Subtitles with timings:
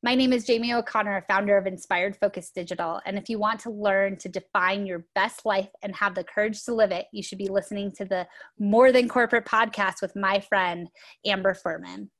[0.00, 3.00] My name is Jamie O'Connor, founder of Inspired Focus Digital.
[3.04, 6.62] And if you want to learn to define your best life and have the courage
[6.66, 8.28] to live it, you should be listening to the
[8.60, 10.88] More Than Corporate podcast with my friend,
[11.26, 12.12] Amber Furman.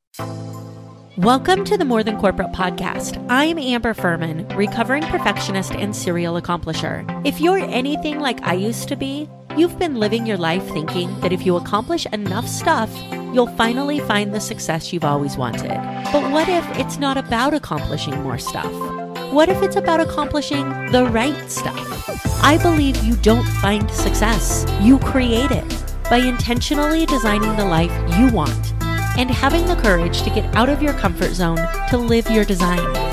[1.19, 3.25] Welcome to the More Than Corporate podcast.
[3.30, 7.06] I'm Amber Furman, recovering perfectionist and serial accomplisher.
[7.24, 11.33] If you're anything like I used to be, you've been living your life thinking that
[11.33, 12.91] if you accomplish enough stuff,
[13.33, 15.69] you'll finally find the success you've always wanted.
[16.12, 18.73] But what if it's not about accomplishing more stuff?
[19.33, 21.84] What if it's about accomplishing the right stuff?
[22.42, 28.33] I believe you don't find success, you create it by intentionally designing the life you
[28.33, 28.73] want
[29.19, 31.59] and having the courage to get out of your comfort zone
[31.89, 33.08] to live your design.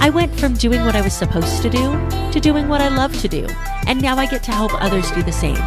[0.00, 3.18] I went from doing what I was supposed to do to doing what I love
[3.20, 3.46] to do,
[3.86, 5.58] and now I get to help others do the same.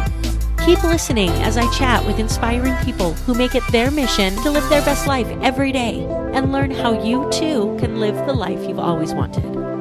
[0.64, 4.68] Keep listening as I chat with inspiring people who make it their mission to live
[4.68, 8.78] their best life every day and learn how you too can live the life you've
[8.78, 9.71] always wanted.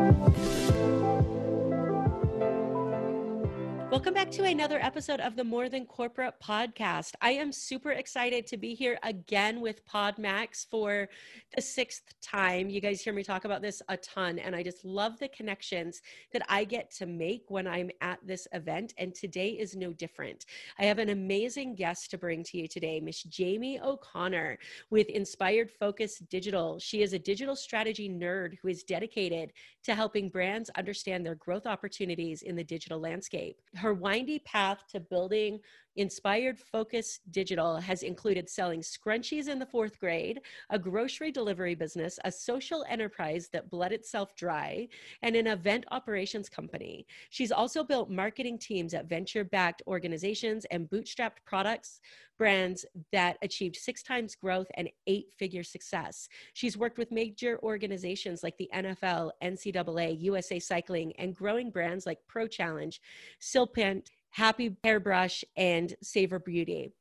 [3.92, 7.12] Welcome back to another episode of the More Than Corporate podcast.
[7.20, 11.10] I am super excited to be here again with PodMax for
[11.54, 12.70] the sixth time.
[12.70, 16.02] You guys hear me talk about this a ton, and I just love the connections
[16.32, 18.94] that I get to make when I'm at this event.
[18.98, 20.46] And today is no different.
[20.80, 24.58] I have an amazing guest to bring to you today, Miss Jamie O'Connor
[24.90, 26.80] with Inspired Focus Digital.
[26.80, 29.52] She is a digital strategy nerd who is dedicated
[29.84, 35.00] to helping brands understand their growth opportunities in the digital landscape her windy path to
[35.00, 35.60] building
[35.98, 40.40] Inspired Focus Digital has included selling scrunchies in the fourth grade,
[40.70, 44.88] a grocery delivery business, a social enterprise that bled itself dry,
[45.22, 47.06] and an event operations company.
[47.30, 52.00] She's also built marketing teams at venture backed organizations and bootstrapped products
[52.38, 56.28] brands that achieved six times growth and eight figure success.
[56.54, 62.18] She's worked with major organizations like the NFL, NCAA, USA Cycling, and growing brands like
[62.28, 63.00] Pro Challenge,
[63.40, 66.94] Silpent, Happy Hairbrush, and Savor Beauty.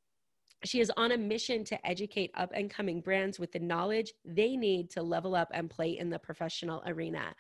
[0.65, 4.57] She is on a mission to educate up and coming brands with the knowledge they
[4.57, 7.35] need to level up and play in the professional arena.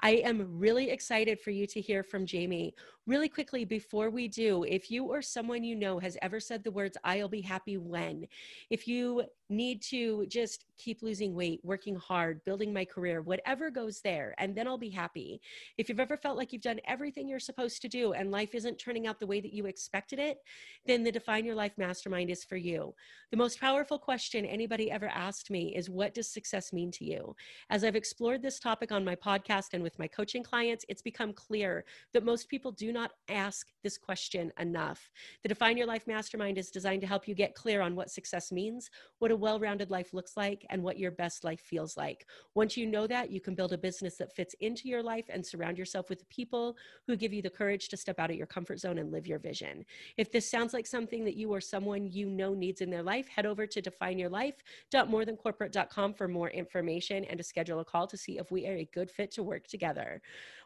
[0.00, 2.74] I am really excited for you to hear from Jamie.
[3.06, 6.70] Really quickly, before we do, if you or someone you know has ever said the
[6.70, 8.26] words, I'll be happy when,
[8.70, 14.00] if you need to just keep losing weight, working hard, building my career, whatever goes
[14.00, 15.42] there, and then I'll be happy.
[15.76, 18.78] If you've ever felt like you've done everything you're supposed to do and life isn't
[18.78, 20.38] turning out the way that you expected it,
[20.86, 22.94] then the Define Your Life Mastermind is for you.
[23.30, 27.36] The most powerful question anybody ever asked me is, What does success mean to you?
[27.68, 31.34] As I've explored this topic on my podcast and with my coaching clients, it's become
[31.34, 35.10] clear that most people do not ask this question enough.
[35.42, 38.50] The Define Your Life Mastermind is designed to help you get clear on what success
[38.50, 38.88] means,
[39.18, 42.26] what a well rounded life looks like, and what your best life feels like.
[42.54, 45.44] Once you know that, you can build a business that fits into your life and
[45.44, 48.80] surround yourself with people who give you the courage to step out of your comfort
[48.80, 49.84] zone and live your vision.
[50.16, 53.28] If this sounds like something that you or someone you know needs in their life,
[53.28, 58.50] head over to defineyourlife.morethancorporate.com for more information and to schedule a call to see if
[58.50, 60.22] we are a good fit to work together.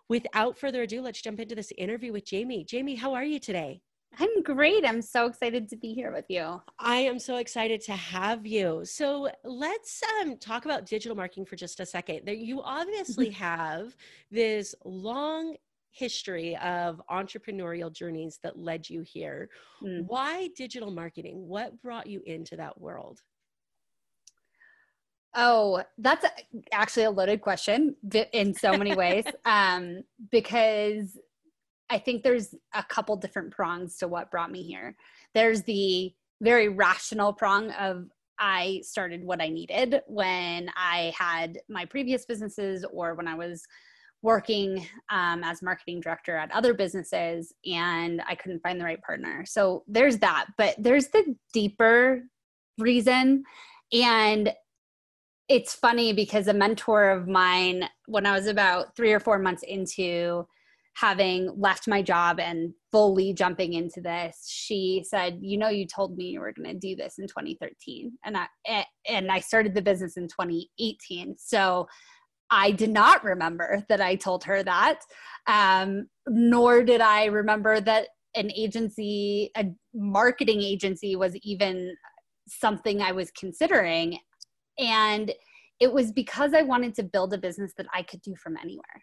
[0.08, 2.64] Without further ado, let's jump into this interview with Jamie.
[2.64, 3.82] Jamie, how are you today?
[4.18, 4.86] I'm great.
[4.86, 6.62] I'm so excited to be here with you.
[6.78, 8.80] I am so excited to have you.
[8.84, 12.22] So let's um, talk about digital marketing for just a second.
[12.24, 13.94] There, you obviously have
[14.30, 15.56] this long
[15.90, 19.50] history of entrepreneurial journeys that led you here.
[19.82, 20.06] Mm.
[20.06, 21.46] Why digital marketing?
[21.46, 23.20] What brought you into that world?
[25.34, 26.24] Oh, that's
[26.72, 27.94] actually a loaded question
[28.32, 31.18] in so many ways um, because
[31.90, 34.96] I think there's a couple different prongs to what brought me here.
[35.34, 38.06] There's the very rational prong of
[38.38, 43.64] I started what I needed when I had my previous businesses or when I was
[44.22, 49.44] working um, as marketing director at other businesses and I couldn't find the right partner.
[49.46, 50.46] So there's that.
[50.56, 52.22] But there's the deeper
[52.78, 53.44] reason.
[53.92, 54.52] And
[55.48, 59.62] it's funny because a mentor of mine, when I was about three or four months
[59.66, 60.46] into
[60.98, 66.16] having left my job and fully jumping into this she said you know you told
[66.16, 68.46] me you were going to do this in 2013 and i
[69.08, 71.86] and i started the business in 2018 so
[72.50, 75.00] i did not remember that i told her that
[75.46, 81.94] um, nor did i remember that an agency a marketing agency was even
[82.48, 84.18] something i was considering
[84.78, 85.32] and
[85.80, 89.02] it was because i wanted to build a business that i could do from anywhere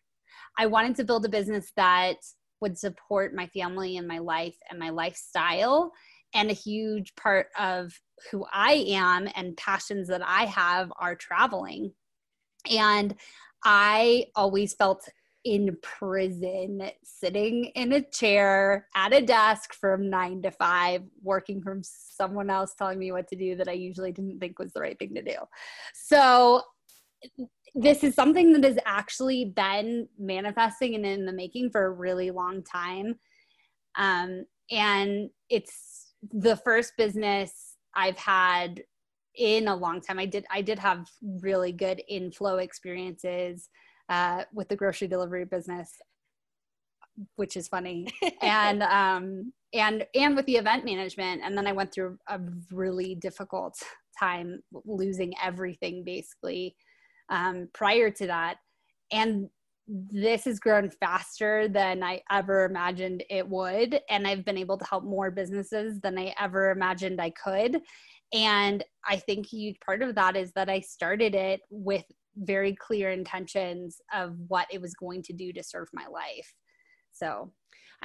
[0.58, 2.18] I wanted to build a business that
[2.62, 5.92] would support my family and my life and my lifestyle.
[6.34, 7.94] And a huge part of
[8.30, 11.94] who I am and passions that I have are traveling.
[12.70, 13.16] And
[13.64, 15.08] I always felt
[15.46, 21.82] in prison, sitting in a chair at a desk from nine to five, working from
[21.84, 24.98] someone else telling me what to do that I usually didn't think was the right
[24.98, 25.38] thing to do.
[25.94, 26.64] So,
[27.76, 32.32] this is something that has actually been manifesting and in the making for a really
[32.32, 33.20] long time.
[33.98, 38.82] Um, and it's the first business I've had
[39.36, 40.18] in a long time.
[40.18, 43.70] I did I did have really good inflow experiences
[44.10, 45.92] uh, with the grocery delivery business,
[47.36, 48.08] which is funny,
[48.42, 51.42] and um, and and with the event management.
[51.44, 52.40] And then I went through a
[52.72, 53.76] really difficult
[54.20, 56.76] time losing everything basically
[57.30, 58.58] um, prior to that,
[59.12, 59.50] and
[59.88, 64.00] this has grown faster than I ever imagined it would.
[64.10, 67.82] And I've been able to help more businesses than I ever imagined I could.
[68.34, 72.04] And I think huge part of that is that I started it with
[72.38, 76.54] very clear intentions of what it was going to do to serve my life.
[77.12, 77.52] So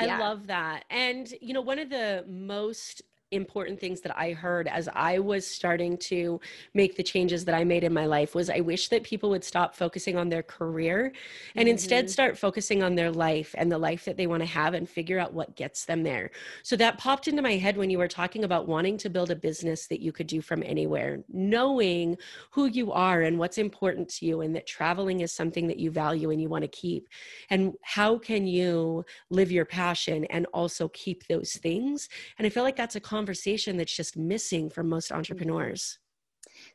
[0.00, 0.16] yeah.
[0.16, 0.84] I love that.
[0.90, 5.46] And, you know, one of the most important things that I heard as I was
[5.46, 6.40] starting to
[6.74, 9.44] make the changes that I made in my life was I wish that people would
[9.44, 11.12] stop focusing on their career
[11.54, 11.72] and mm-hmm.
[11.72, 14.88] instead start focusing on their life and the life that they want to have and
[14.88, 16.30] figure out what gets them there.
[16.62, 19.36] So that popped into my head when you were talking about wanting to build a
[19.36, 22.16] business that you could do from anywhere, knowing
[22.50, 25.90] who you are and what's important to you and that traveling is something that you
[25.90, 27.08] value and you want to keep.
[27.48, 32.08] And how can you live your passion and also keep those things?
[32.38, 35.98] And I feel like that's a conversation that's just missing from most entrepreneurs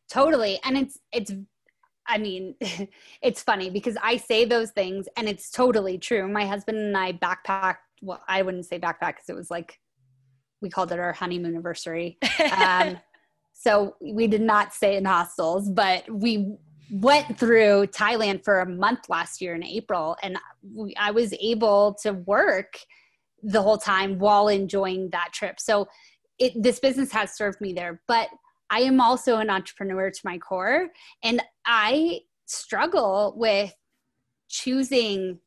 [0.09, 1.31] totally and it's it's
[2.07, 2.55] I mean,
[3.21, 6.27] it's funny because I say those things and it's totally true.
[6.27, 7.77] My husband and I backpacked.
[8.01, 9.79] Well, I wouldn't say backpack because it was like
[10.61, 12.17] we called it our honeymoon anniversary.
[12.57, 12.97] Um,
[13.53, 16.55] so we did not stay in hostels, but we
[16.91, 20.37] went through Thailand for a month last year in April, and
[20.73, 22.77] we, I was able to work
[23.41, 25.59] the whole time while enjoying that trip.
[25.59, 25.87] So
[26.39, 28.29] it, this business has served me there, but
[28.69, 30.89] I am also an entrepreneur to my core,
[31.23, 33.73] and I struggle with
[34.49, 35.39] choosing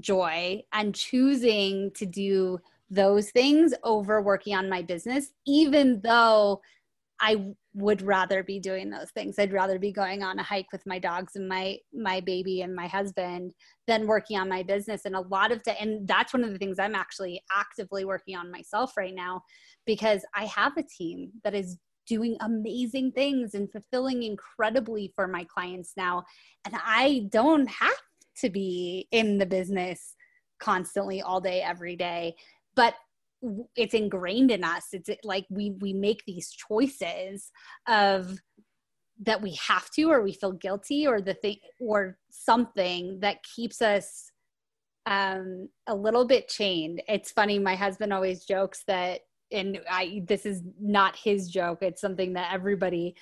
[0.00, 2.58] joy and choosing to do
[2.90, 6.60] those things over working on my business, even though
[7.20, 7.44] I
[7.78, 9.38] would rather be doing those things.
[9.38, 12.74] I'd rather be going on a hike with my dogs and my my baby and
[12.74, 13.52] my husband
[13.86, 15.04] than working on my business.
[15.04, 18.36] And a lot of the, and that's one of the things I'm actually actively working
[18.36, 19.42] on myself right now
[19.86, 25.44] because I have a team that is doing amazing things and fulfilling incredibly for my
[25.44, 26.24] clients now.
[26.64, 27.92] And I don't have
[28.40, 30.14] to be in the business
[30.58, 32.34] constantly all day, every day.
[32.74, 32.94] But
[33.76, 34.88] it's ingrained in us.
[34.92, 37.50] It's like we we make these choices
[37.86, 38.38] of
[39.20, 43.82] that we have to or we feel guilty or the thing or something that keeps
[43.82, 44.30] us
[45.06, 47.02] um a little bit chained.
[47.08, 49.20] It's funny my husband always jokes that
[49.50, 51.78] and I this is not his joke.
[51.82, 53.16] It's something that everybody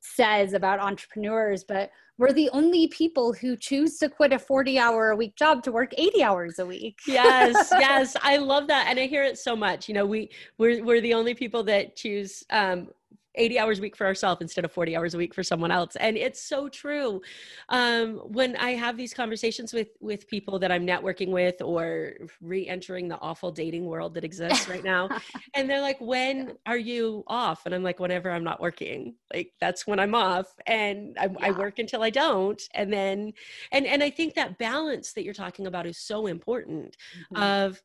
[0.00, 5.10] says about entrepreneurs, but we're the only people who choose to quit a 40 hour
[5.10, 6.98] a week job to work 80 hours a week.
[7.06, 8.16] yes, yes.
[8.22, 8.86] I love that.
[8.88, 9.88] And I hear it so much.
[9.88, 12.88] You know, we we're we're the only people that choose um
[13.36, 15.96] 80 hours a week for ourselves instead of 40 hours a week for someone else
[15.96, 17.20] and it's so true
[17.68, 23.08] um, when i have these conversations with with people that i'm networking with or re-entering
[23.08, 25.08] the awful dating world that exists right now
[25.54, 29.52] and they're like when are you off and i'm like whenever i'm not working like
[29.60, 31.46] that's when i'm off and I, yeah.
[31.46, 33.32] I work until i don't and then
[33.72, 36.96] and and i think that balance that you're talking about is so important
[37.32, 37.42] mm-hmm.
[37.42, 37.82] of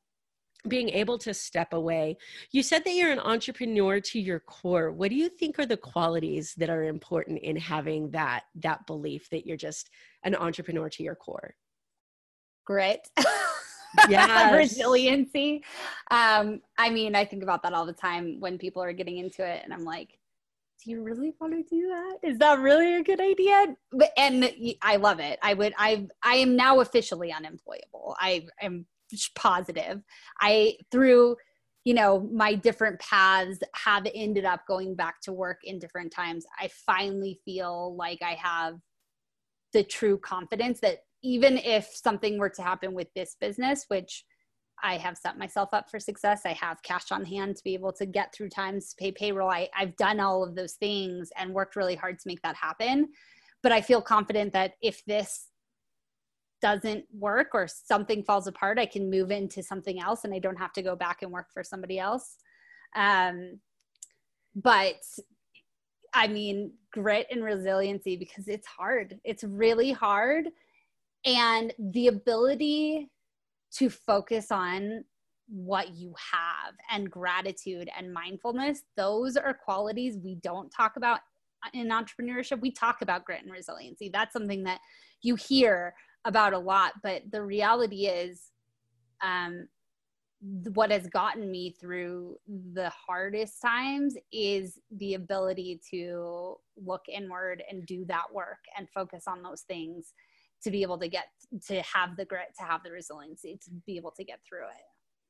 [0.68, 2.18] being able to step away.
[2.52, 4.92] You said that you're an entrepreneur to your core.
[4.92, 9.30] What do you think are the qualities that are important in having that that belief
[9.30, 9.90] that you're just
[10.24, 11.56] an entrepreneur to your core?
[12.66, 13.10] Grit.
[14.08, 14.56] Yeah.
[14.56, 15.64] Resiliency.
[16.12, 19.46] Um, I mean, I think about that all the time when people are getting into
[19.46, 20.18] it and I'm like,
[20.84, 22.18] do you really want to do that?
[22.24, 23.76] Is that really a good idea?
[23.92, 24.50] But, and
[24.82, 25.38] I love it.
[25.42, 28.16] I would, I, I am now officially unemployable.
[28.20, 28.86] I am
[29.36, 30.02] positive.
[30.40, 31.38] I through
[31.84, 36.46] you know my different paths have ended up going back to work in different times.
[36.60, 38.76] I finally feel like I have
[39.74, 44.26] the true confidence that even if something were to happen with this business, which
[44.84, 46.42] I have set myself up for success.
[46.46, 49.50] I have cash on hand to be able to get through times, pay payroll.
[49.50, 53.10] I, I've done all of those things and worked really hard to make that happen.
[53.64, 55.48] But I feel confident that if this
[56.62, 60.58] doesn't work or something falls apart, I can move into something else and I don't
[60.58, 62.38] have to go back and work for somebody else.
[62.96, 63.60] Um,
[64.56, 65.02] but
[66.14, 69.20] I mean, grit and resiliency because it's hard.
[69.24, 70.48] It's really hard.
[71.26, 73.10] and the ability
[73.74, 75.04] to focus on
[75.48, 81.20] what you have and gratitude and mindfulness those are qualities we don't talk about
[81.74, 84.80] in entrepreneurship we talk about grit and resiliency that's something that
[85.22, 85.94] you hear
[86.26, 88.52] about a lot but the reality is
[89.24, 89.68] um,
[90.74, 92.36] what has gotten me through
[92.74, 99.26] the hardest times is the ability to look inward and do that work and focus
[99.28, 100.14] on those things
[100.64, 101.26] to be able to get
[101.68, 104.86] to have the grit to have the resiliency to be able to get through it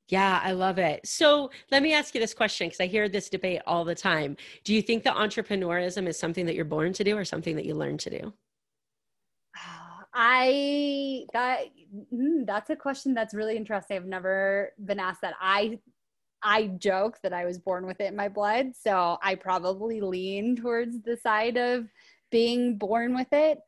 [0.07, 1.07] yeah, I love it.
[1.07, 4.35] So let me ask you this question because I hear this debate all the time.
[4.65, 7.63] Do you think that entrepreneurism is something that you're born to do or something that
[7.63, 8.33] you learn to do?
[10.13, 11.65] I that
[12.13, 13.97] mm, that's a question that's really interesting.
[13.97, 15.35] I've never been asked that.
[15.39, 15.79] I
[16.43, 20.55] I joke that I was born with it in my blood, so I probably lean
[20.55, 21.87] towards the side of
[22.31, 23.59] being born with it.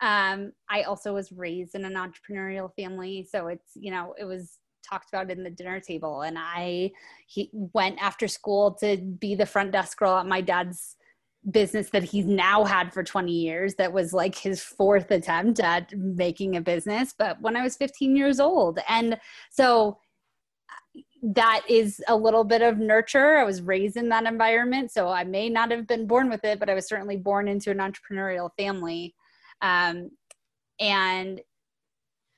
[0.00, 4.58] Um, I also was raised in an entrepreneurial family, so it's you know it was
[4.88, 6.92] talked about in the dinner table, and I
[7.26, 10.96] he went after school to be the front desk girl at my dad's
[11.48, 15.90] business that he's now had for 20 years that was like his fourth attempt at
[15.96, 18.78] making a business but when i was 15 years old.
[18.88, 19.18] And
[19.50, 19.98] so
[21.22, 23.36] that is a little bit of nurture.
[23.36, 26.58] I was raised in that environment so i may not have been born with it
[26.60, 29.14] but i was certainly born into an entrepreneurial family.
[29.62, 30.10] Um,
[30.78, 31.40] and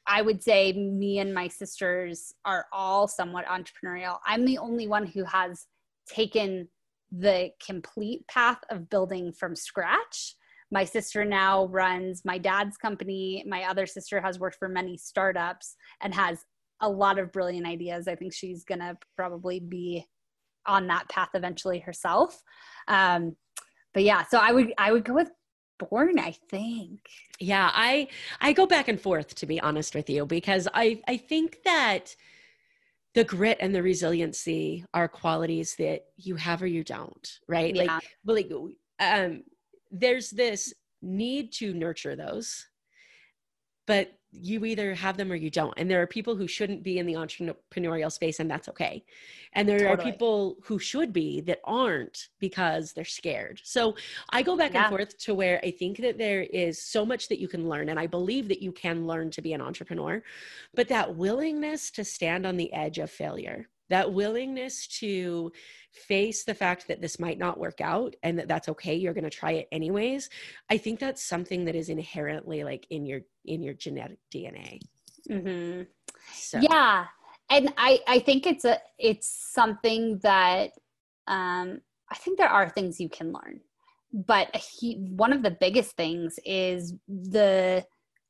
[0.06, 4.18] i would say me and my sisters are all somewhat entrepreneurial.
[4.24, 5.66] I'm the only one who has
[6.08, 6.68] taken
[7.12, 10.34] the complete path of building from scratch.
[10.70, 13.44] My sister now runs my dad's company.
[13.46, 16.38] My other sister has worked for many startups and has
[16.80, 18.08] a lot of brilliant ideas.
[18.08, 20.06] I think she's going to probably be
[20.66, 22.42] on that path eventually herself.
[22.88, 23.36] Um,
[23.92, 25.30] but yeah, so I would I would go with
[25.78, 27.00] born i think
[27.40, 28.06] yeah i
[28.40, 32.14] i go back and forth to be honest with you because i i think that
[33.14, 37.84] the grit and the resiliency are qualities that you have or you don't right yeah.
[37.84, 38.52] like like
[39.00, 39.42] um
[39.90, 42.66] there's this need to nurture those
[43.86, 46.98] but you either have them or you don't and there are people who shouldn't be
[46.98, 49.04] in the entrepreneurial space and that's okay
[49.52, 50.08] and there totally.
[50.08, 53.94] are people who should be that aren't because they're scared so
[54.30, 54.86] i go back yeah.
[54.86, 57.90] and forth to where i think that there is so much that you can learn
[57.90, 60.22] and i believe that you can learn to be an entrepreneur
[60.74, 65.52] but that willingness to stand on the edge of failure that willingness to
[65.92, 69.24] face the fact that this might not work out and that that's okay you're going
[69.24, 70.28] to try it anyways
[70.70, 74.78] i think that's something that is inherently like in your in your genetic dna
[75.30, 75.82] mm-hmm.
[76.34, 76.58] so.
[76.60, 77.06] yeah
[77.50, 80.70] and i i think it's a it's something that
[81.26, 81.80] um
[82.10, 83.60] i think there are things you can learn
[84.12, 87.84] but he, one of the biggest things is the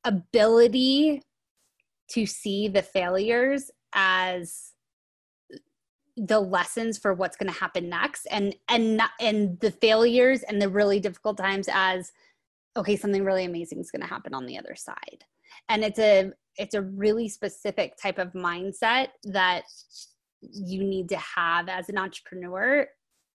[0.05, 1.21] ability
[2.09, 4.72] to see the failures as
[6.15, 10.61] the lessons for what's going to happen next and and not, and the failures and
[10.61, 12.11] the really difficult times as
[12.77, 15.23] okay something really amazing is going to happen on the other side.
[15.69, 19.63] And it's a it's a really specific type of mindset that
[20.41, 22.87] you need to have as an entrepreneur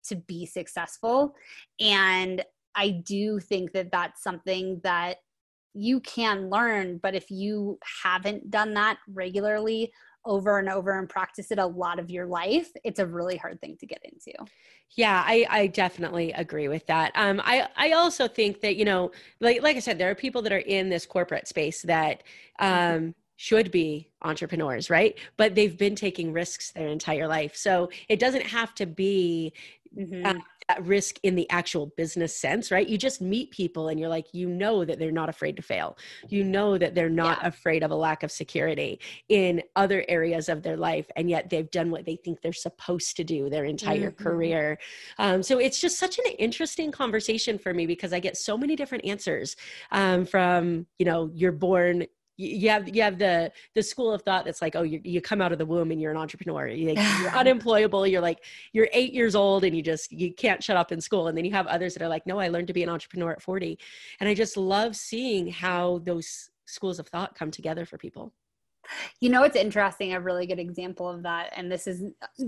[0.08, 1.36] to be successful.
[1.80, 2.44] And
[2.76, 5.18] i do think that that's something that
[5.74, 9.92] you can learn but if you haven't done that regularly
[10.26, 13.62] over and over and practice it a lot of your life, it's a really hard
[13.62, 14.34] thing to get into.
[14.96, 17.12] Yeah, I, I definitely agree with that.
[17.16, 20.42] Um, I, I also think that, you know, like, like I said, there are people
[20.44, 22.24] that are in this corporate space that,
[22.60, 25.20] um, should be entrepreneurs, right?
[25.36, 27.54] But they've been taking risks their entire life.
[27.58, 29.52] So it doesn't have to be
[29.98, 30.26] mm-hmm.
[30.26, 30.34] uh,
[30.70, 32.88] at risk in the actual business sense, right?
[32.88, 35.98] You just meet people and you're like, you know that they're not afraid to fail.
[36.28, 37.50] You know that they're not yeah.
[37.50, 39.00] afraid of a lack of security
[39.30, 41.06] in other areas of their life.
[41.16, 44.24] And yet they've done what they think they're supposed to do their entire mm-hmm.
[44.24, 44.80] career.
[45.20, 48.76] Um, so it's just such an interesting conversation for me because I get so many
[48.76, 49.56] different answers
[49.92, 54.46] um, from, you know, you're born you have you have the the school of thought
[54.46, 56.68] that's like oh you, you come out of the womb and you're an entrepreneur.
[56.68, 60.64] You're, like, you're unemployable you're like you're eight years old and you just you can't
[60.64, 61.28] shut up in school.
[61.28, 63.32] And then you have others that are like no i learned to be an entrepreneur
[63.32, 63.78] at 40
[64.20, 68.34] and i just love seeing how those schools of thought come together for people.
[69.20, 72.04] You know it's interesting a really good example of that and this is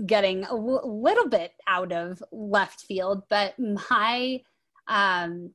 [0.06, 4.40] getting a w- little bit out of left field but my
[4.86, 5.50] um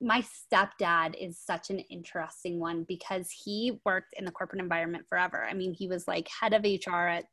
[0.00, 5.44] my stepdad is such an interesting one because he worked in the corporate environment forever.
[5.44, 7.24] I mean, he was like head of HR at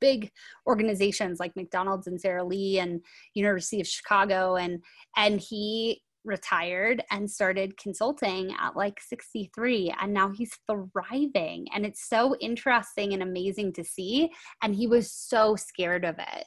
[0.00, 0.30] big
[0.66, 3.02] organizations like McDonald's and Sara Lee and
[3.34, 4.82] University of Chicago and
[5.16, 12.08] and he retired and started consulting at like 63 and now he's thriving and it's
[12.08, 14.30] so interesting and amazing to see
[14.62, 16.46] and he was so scared of it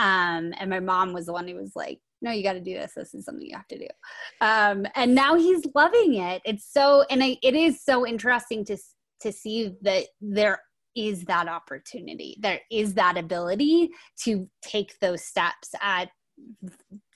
[0.00, 2.74] um, and my mom was the one who was like no you got to do
[2.74, 2.92] this.
[2.96, 3.88] This is something you have to do.
[4.40, 6.40] Um, and now he's loving it.
[6.44, 8.76] It's so and I, it is so interesting to
[9.20, 10.60] to see that there
[10.94, 12.36] is that opportunity.
[12.40, 13.90] There is that ability
[14.24, 16.08] to take those steps at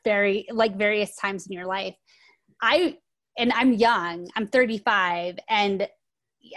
[0.04, 1.94] very like various times in your life.
[2.62, 2.96] I
[3.38, 4.28] and i'm young.
[4.36, 5.88] I'm 35 and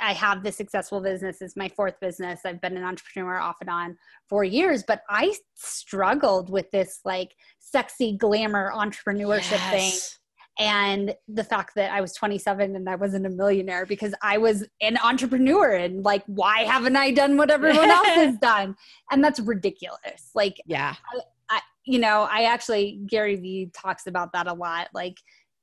[0.01, 3.69] i have this successful business it's my fourth business i've been an entrepreneur off and
[3.69, 9.71] on for years but i struggled with this like sexy glamour entrepreneurship yes.
[9.71, 10.19] thing
[10.59, 14.65] and the fact that I was 27 and I wasn't a millionaire because I was
[14.81, 18.75] an entrepreneur and like why haven't I done what everyone else has done?
[19.09, 20.31] And that's ridiculous.
[20.35, 20.95] Like yeah.
[21.49, 25.17] I, you know I actually Gary Vee talks about that a lot like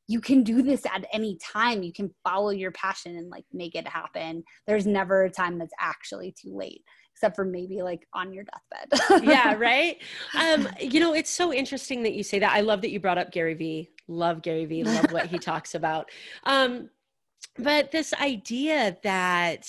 [0.09, 3.75] you can do this at any time you can follow your passion and like make
[3.75, 6.83] it happen there's never a time that's actually too late
[7.17, 9.25] except for maybe like on your deathbed.
[9.27, 9.97] yeah, right.
[10.39, 12.53] Um, you know, it's so interesting that you say that.
[12.53, 13.89] I love that you brought up Gary Vee.
[14.07, 14.85] Love Gary Vee.
[14.85, 16.11] Love what he talks about.
[16.45, 16.91] Um,
[17.59, 19.67] but this idea that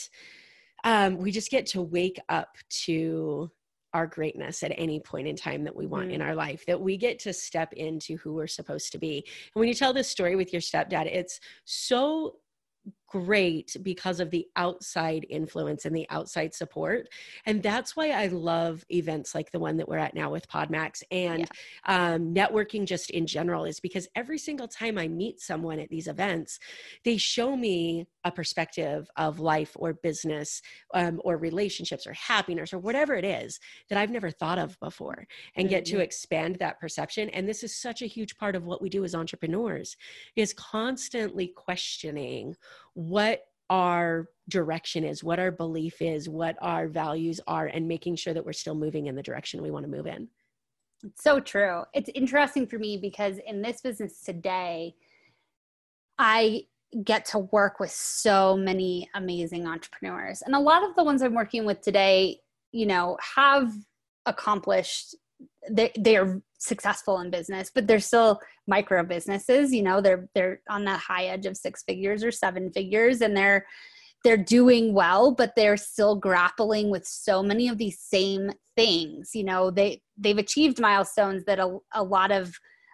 [0.84, 2.50] um, we just get to wake up
[2.86, 3.50] to
[3.97, 6.13] our greatness at any point in time that we want mm.
[6.13, 9.17] in our life, that we get to step into who we're supposed to be.
[9.25, 12.35] And when you tell this story with your stepdad, it's so
[13.07, 17.07] great because of the outside influence and the outside support.
[17.45, 21.03] And that's why I love events like the one that we're at now with PodMax
[21.09, 22.13] and yeah.
[22.13, 26.07] um, networking just in general, is because every single time I meet someone at these
[26.07, 26.59] events,
[27.05, 30.61] they show me a perspective of life or business
[30.93, 33.59] um, or relationships or happiness or whatever it is
[33.89, 35.75] that I've never thought of before and mm-hmm.
[35.75, 36.01] get to mm-hmm.
[36.01, 37.29] expand that perception.
[37.29, 39.95] And this is such a huge part of what we do as entrepreneurs
[40.35, 42.55] is constantly questioning
[42.97, 48.33] what our direction is, what our belief is, what our values are, and making sure
[48.33, 50.27] that we're still moving in the direction we want to move in.
[51.03, 51.83] It's so true.
[51.93, 54.95] It's interesting for me because in this business today,
[56.17, 56.63] I
[57.03, 60.41] get to work with so many amazing entrepreneurs.
[60.41, 62.39] And a lot of the ones I'm working with today,
[62.71, 63.71] you know, have
[64.25, 65.13] accomplished
[65.69, 70.62] they they are successful in business but they're still micro businesses you know they're they're
[70.69, 73.65] on the high edge of six figures or seven figures and they're
[74.23, 79.43] they're doing well but they're still grappling with so many of these same things you
[79.43, 82.54] know they they've achieved milestones that a, a lot of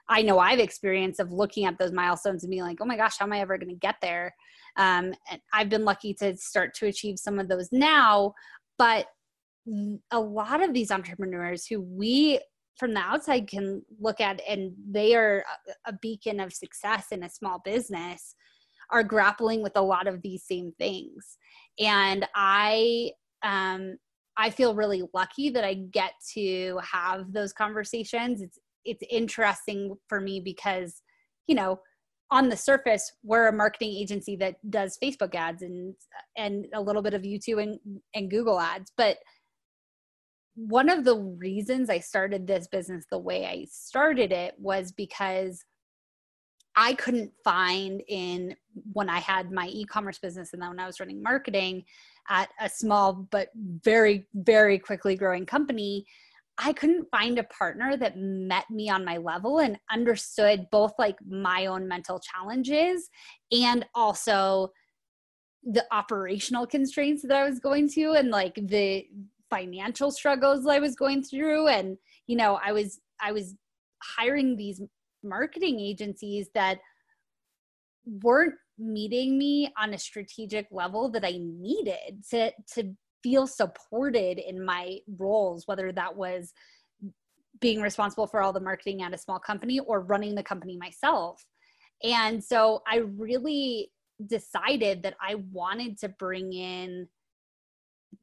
[0.10, 3.18] i know i've experienced of looking at those milestones and being like oh my gosh
[3.18, 4.34] how am i ever going to get there?
[4.76, 8.34] Um, and i've been lucky to start to achieve some of those now
[8.78, 9.08] but
[10.12, 12.40] a lot of these entrepreneurs who we
[12.78, 15.44] from the outside can look at and they are
[15.86, 18.36] a beacon of success in a small business
[18.92, 21.38] are grappling with a lot of these same things.
[21.80, 23.12] And i
[23.44, 23.98] um
[24.38, 28.42] i feel really lucky that i get to have those conversations.
[28.42, 31.02] It's it's interesting for me because
[31.48, 31.80] you know
[32.32, 35.94] on the surface we're a marketing agency that does facebook ads and
[36.38, 37.80] and a little bit of youtube and,
[38.16, 39.18] and google ads but
[40.56, 45.64] one of the reasons I started this business the way I started it was because
[46.76, 48.56] I couldn't find in
[48.94, 51.84] when I had my e-commerce business and then when I was running marketing
[52.30, 56.06] at a small but very very quickly growing company
[56.60, 61.18] I couldn't find a partner that met me on my level and understood both like
[61.28, 63.10] my own mental challenges
[63.52, 64.72] and also
[65.64, 69.08] the operational constraints that I was going to and like the
[69.54, 73.56] financial struggles I was going through and you know I was I was
[74.02, 74.82] hiring these
[75.24, 76.80] marketing agencies that
[78.06, 84.64] weren't meeting me on a strategic level that I needed to to feel supported in
[84.64, 86.54] my roles whether that was
[87.60, 91.46] being responsible for all the marketing at a small company or running the company myself.
[92.04, 93.92] And so I really
[94.28, 97.08] decided that I wanted to bring in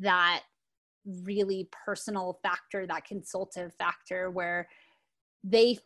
[0.01, 0.43] that
[1.05, 4.69] really personal factor, that consultative factor where
[5.43, 5.79] they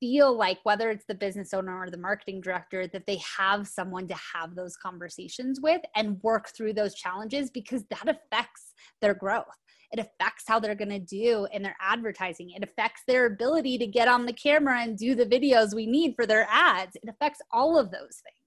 [0.00, 4.06] feel like whether it's the business owner or the marketing director that they have someone
[4.06, 9.44] to have those conversations with and work through those challenges because that affects their growth.
[9.92, 12.50] It affects how they're going to do in their advertising.
[12.50, 16.14] It affects their ability to get on the camera and do the videos we need
[16.16, 16.96] for their ads.
[16.96, 18.43] It affects all of those things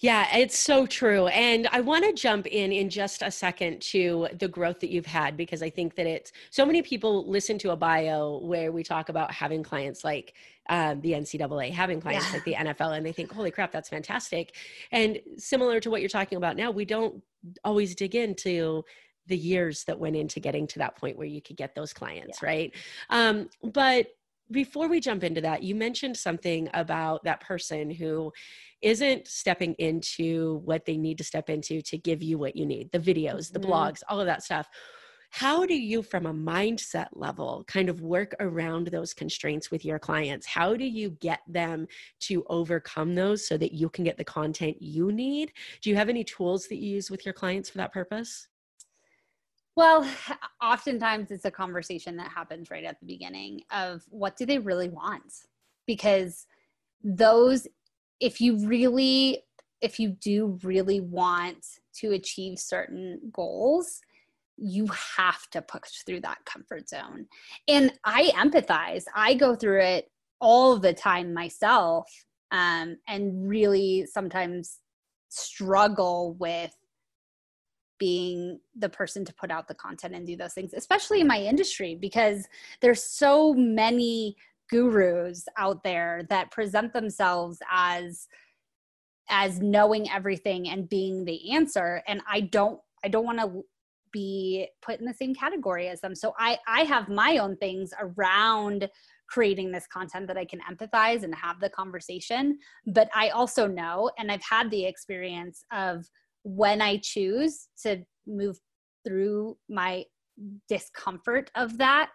[0.00, 1.26] Yeah, it's so true.
[1.26, 5.04] And I want to jump in in just a second to the growth that you've
[5.04, 8.82] had because I think that it's so many people listen to a bio where we
[8.82, 10.32] talk about having clients like
[10.70, 12.32] um, the NCAA, having clients yeah.
[12.32, 14.54] like the NFL, and they think, holy crap, that's fantastic.
[14.90, 17.22] And similar to what you're talking about now, we don't
[17.62, 18.82] always dig into
[19.26, 22.40] the years that went into getting to that point where you could get those clients,
[22.42, 22.48] yeah.
[22.48, 22.74] right?
[23.10, 24.06] Um, but
[24.50, 28.32] before we jump into that, you mentioned something about that person who
[28.82, 32.90] isn't stepping into what they need to step into to give you what you need
[32.92, 33.70] the videos, the mm-hmm.
[33.70, 34.68] blogs, all of that stuff.
[35.32, 40.00] How do you, from a mindset level, kind of work around those constraints with your
[40.00, 40.44] clients?
[40.44, 41.86] How do you get them
[42.22, 45.52] to overcome those so that you can get the content you need?
[45.82, 48.48] Do you have any tools that you use with your clients for that purpose?
[49.76, 50.08] Well,
[50.62, 54.88] oftentimes it's a conversation that happens right at the beginning of what do they really
[54.88, 55.32] want?
[55.86, 56.46] Because
[57.02, 57.66] those
[58.20, 59.42] if you really
[59.80, 64.00] if you do really want to achieve certain goals
[64.58, 67.26] you have to push through that comfort zone
[67.66, 72.06] and i empathize i go through it all the time myself
[72.52, 74.80] um, and really sometimes
[75.28, 76.74] struggle with
[78.00, 81.38] being the person to put out the content and do those things especially in my
[81.38, 82.48] industry because
[82.80, 84.34] there's so many
[84.70, 88.26] gurus out there that present themselves as
[89.28, 92.02] as knowing everything and being the answer.
[92.06, 93.62] And i don't i don't want to
[94.12, 96.14] be put in the same category as them.
[96.14, 98.88] So i i have my own things around
[99.28, 102.58] creating this content that i can empathize and have the conversation.
[102.86, 106.08] But i also know and i've had the experience of
[106.42, 108.58] when i choose to move
[109.04, 110.04] through my
[110.68, 112.10] discomfort of that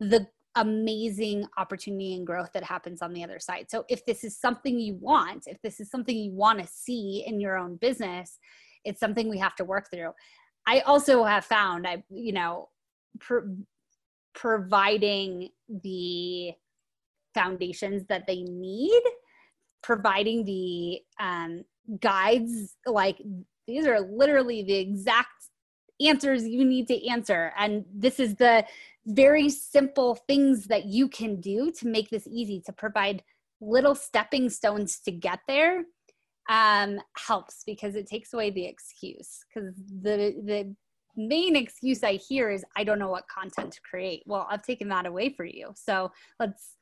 [0.00, 3.66] the amazing opportunity and growth that happens on the other side.
[3.68, 7.24] So if this is something you want, if this is something you want to see
[7.26, 8.38] in your own business,
[8.84, 10.12] it's something we have to work through.
[10.66, 12.68] I also have found I you know
[13.20, 13.56] pro-
[14.34, 16.52] providing the
[17.34, 19.02] foundations that they need,
[19.82, 21.64] providing the um,
[22.00, 23.20] guides like
[23.66, 25.28] these are literally the exact
[26.00, 27.52] answers you need to answer.
[27.56, 28.64] And this is the
[29.06, 33.22] very simple things that you can do to make this easy to provide
[33.60, 35.84] little stepping stones to get there
[36.50, 39.44] um, helps because it takes away the excuse.
[39.48, 40.74] Because the the
[41.16, 44.22] main excuse i hear is i don't know what content to create.
[44.26, 45.72] Well i've taken that away for you.
[45.74, 46.76] So let's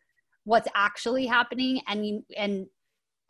[0.44, 2.66] what's actually happening and and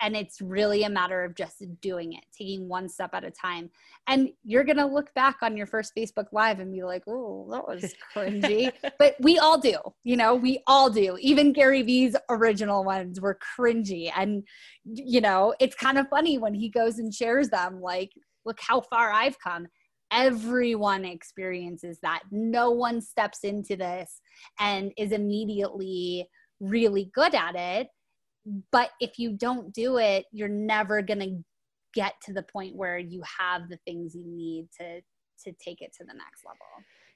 [0.02, 3.70] and it's really a matter of just doing it taking one step at a time.
[4.08, 7.48] And you're going to look back on your first facebook live and be like oh
[7.50, 8.72] that was cringy.
[8.98, 11.16] But we all do you know we all do.
[11.20, 14.10] Even gary vee's original ones were cringy.
[14.14, 14.42] And
[14.84, 18.10] you know it's kind of funny when he goes and shares them like
[18.44, 19.68] look how far i've come.
[20.10, 22.22] Everyone experiences that.
[22.30, 24.20] No one steps into this
[24.60, 26.28] and is immediately
[26.60, 27.88] really good at it
[28.70, 31.44] but if you don't do it you're never going to
[31.94, 35.00] get to the point where you have the things you need to
[35.44, 36.66] to take it to the next level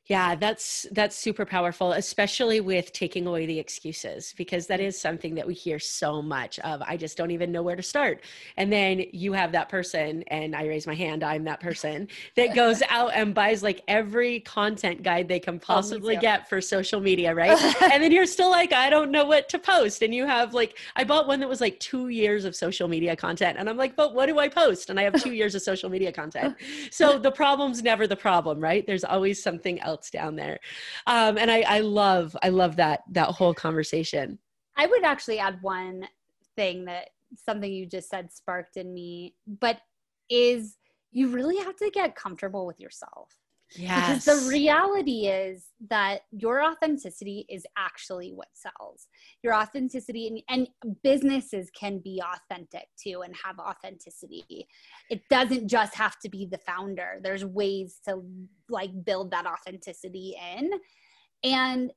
[0.07, 4.87] yeah, that's that's super powerful, especially with taking away the excuses because that mm-hmm.
[4.87, 6.81] is something that we hear so much of.
[6.83, 8.23] I just don't even know where to start.
[8.57, 12.55] And then you have that person and I raise my hand, I'm that person that
[12.55, 17.01] goes out and buys like every content guide they can oh, possibly get for social
[17.01, 17.59] media, right?
[17.91, 20.03] and then you're still like, I don't know what to post.
[20.03, 23.17] And you have like I bought one that was like 2 years of social media
[23.17, 25.63] content and I'm like, "But what do I post?" And I have 2 years of
[25.63, 26.55] social media content.
[26.91, 28.87] So the problem's never the problem, right?
[28.87, 30.59] There's always something else else down there.
[31.07, 34.39] Um, and I, I love, I love that, that whole conversation.
[34.77, 36.07] I would actually add one
[36.55, 39.81] thing that something you just said sparked in me, but
[40.29, 40.77] is
[41.13, 43.33] you really have to get comfortable with yourself.
[43.75, 44.25] Yes.
[44.25, 49.09] Because the reality is that your authenticity is actually what sells.
[49.43, 54.69] Your authenticity and, and, businesses can be authentic too and have authenticity.
[55.11, 57.19] It doesn't just have to be the founder.
[57.23, 58.23] There's ways to
[58.69, 60.71] like build that authenticity in.
[61.43, 61.93] And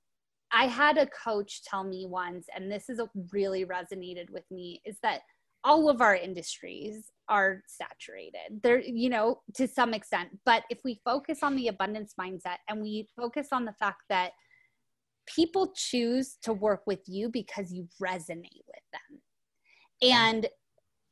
[0.51, 2.99] I had a coach tell me once, and this is
[3.32, 5.21] really resonated with me, is that
[5.63, 8.62] all of our industries are saturated.
[8.63, 12.82] There you know to some extent but if we focus on the abundance mindset and
[12.82, 14.32] we focus on the fact that
[15.36, 19.22] people choose to work with you because you resonate with them.
[20.02, 20.48] And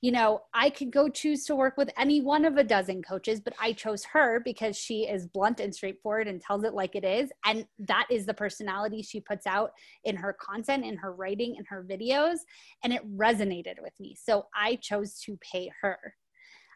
[0.02, 3.40] you know, I could go choose to work with any one of a dozen coaches,
[3.40, 7.04] but I chose her because she is blunt and straightforward and tells it like it
[7.04, 7.32] is.
[7.46, 9.72] And that is the personality she puts out
[10.04, 12.38] in her content, in her writing, in her videos.
[12.84, 14.16] And it resonated with me.
[14.22, 15.98] So I chose to pay her.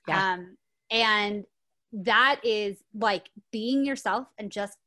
[0.07, 0.34] Yeah.
[0.34, 0.57] Um,
[0.89, 1.43] and
[1.93, 4.77] that is like being yourself and just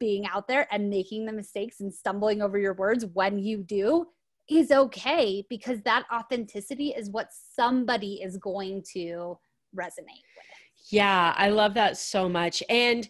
[0.00, 4.06] being out there and making the mistakes and stumbling over your words when you do
[4.48, 9.38] is okay because that authenticity is what somebody is going to
[9.76, 10.90] resonate with.
[10.90, 12.62] Yeah, I love that so much.
[12.68, 13.08] And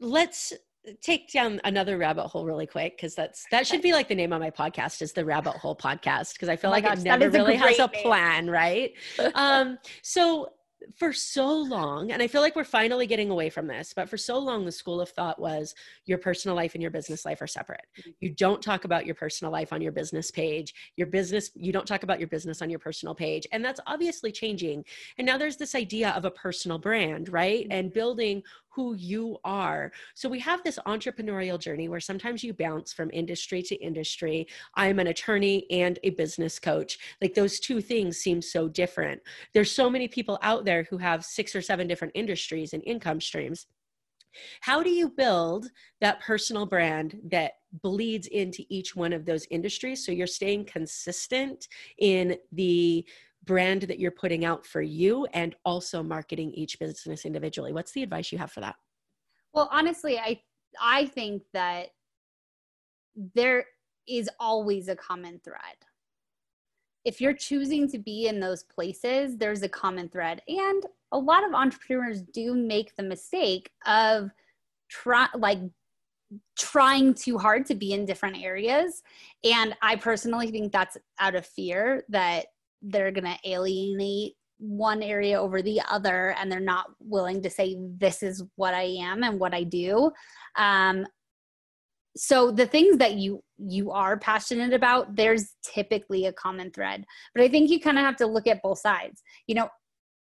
[0.00, 0.52] let's
[1.00, 4.32] take down another rabbit hole really quick because that's that should be like the name
[4.32, 7.04] of my podcast is the rabbit hole podcast because I feel oh like gosh, it
[7.04, 8.92] never really has a plan, right?
[9.34, 10.50] um, so
[10.96, 14.16] for so long, and I feel like we're finally getting away from this, but for
[14.16, 15.74] so long, the school of thought was
[16.06, 17.86] your personal life and your business life are separate.
[17.98, 18.10] Mm-hmm.
[18.20, 20.74] You don't talk about your personal life on your business page.
[20.96, 23.46] Your business, you don't talk about your business on your personal page.
[23.52, 24.84] And that's obviously changing.
[25.18, 27.66] And now there's this idea of a personal brand, right?
[27.70, 27.94] And mm-hmm.
[27.94, 28.42] building
[28.74, 29.92] who you are.
[30.14, 34.46] So we have this entrepreneurial journey where sometimes you bounce from industry to industry.
[34.74, 36.98] I'm an attorney and a business coach.
[37.20, 39.20] Like those two things seem so different.
[39.52, 43.20] There's so many people out there who have six or seven different industries and income
[43.20, 43.66] streams.
[44.60, 45.68] How do you build
[46.00, 51.68] that personal brand that bleeds into each one of those industries so you're staying consistent
[51.98, 53.04] in the
[53.44, 57.72] brand that you're putting out for you and also marketing each business individually.
[57.72, 58.76] What's the advice you have for that?
[59.52, 60.40] Well honestly i
[60.80, 61.88] i think that
[63.34, 63.64] there
[64.08, 65.76] is always a common thread.
[67.04, 70.42] If you're choosing to be in those places there's a common thread.
[70.48, 74.30] And a lot of entrepreneurs do make the mistake of
[74.88, 75.60] try like
[76.58, 79.02] trying too hard to be in different areas.
[79.44, 82.46] And i personally think that's out of fear that
[82.84, 87.76] they're going to alienate one area over the other and they're not willing to say
[87.98, 90.10] this is what i am and what i do.
[90.56, 91.06] Um,
[92.16, 97.04] so the things that you you are passionate about there's typically a common thread.
[97.34, 99.22] But i think you kind of have to look at both sides.
[99.46, 99.68] You know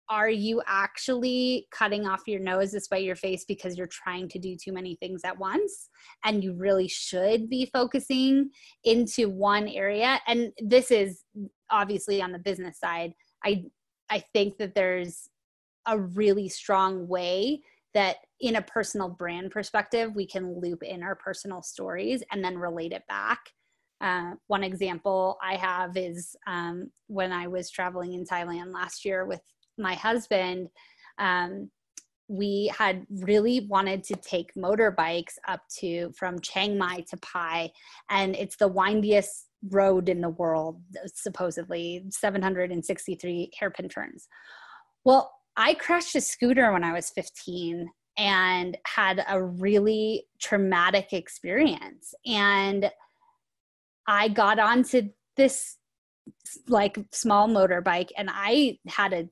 [0.09, 4.55] are you actually cutting off your nose despite your face because you're trying to do
[4.55, 5.89] too many things at once?
[6.23, 8.49] And you really should be focusing
[8.83, 10.19] into one area.
[10.27, 11.23] And this is
[11.69, 13.13] obviously on the business side.
[13.43, 13.65] I
[14.09, 15.29] i think that there's
[15.85, 17.61] a really strong way
[17.93, 22.57] that in a personal brand perspective we can loop in our personal stories and then
[22.57, 23.39] relate it back.
[23.99, 29.25] Uh, one example I have is um, when I was traveling in Thailand last year
[29.25, 29.41] with
[29.77, 30.69] my husband,
[31.17, 31.69] um,
[32.27, 37.71] we had really wanted to take motorbikes up to from Chiang Mai to Pai,
[38.09, 40.81] and it's the windiest road in the world,
[41.13, 44.27] supposedly 763 hairpin turns.
[45.03, 52.13] Well, I crashed a scooter when I was 15 and had a really traumatic experience.
[52.25, 52.91] And
[54.07, 55.77] I got onto this
[56.67, 59.29] like small motorbike and I had a